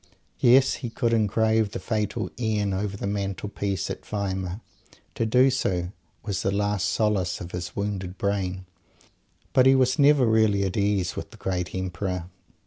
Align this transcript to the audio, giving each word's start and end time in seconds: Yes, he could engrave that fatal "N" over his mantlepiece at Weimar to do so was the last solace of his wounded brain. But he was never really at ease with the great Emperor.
Yes, 0.39 0.73
he 0.81 0.89
could 0.89 1.13
engrave 1.13 1.69
that 1.69 1.79
fatal 1.79 2.31
"N" 2.39 2.73
over 2.73 2.97
his 2.97 3.05
mantlepiece 3.05 3.87
at 3.91 4.03
Weimar 4.03 4.59
to 5.13 5.27
do 5.27 5.51
so 5.51 5.91
was 6.23 6.41
the 6.41 6.49
last 6.51 6.89
solace 6.89 7.39
of 7.39 7.51
his 7.51 7.75
wounded 7.75 8.17
brain. 8.17 8.65
But 9.53 9.67
he 9.67 9.75
was 9.75 9.99
never 9.99 10.25
really 10.25 10.63
at 10.63 10.75
ease 10.75 11.15
with 11.15 11.29
the 11.29 11.37
great 11.37 11.75
Emperor. 11.75 12.31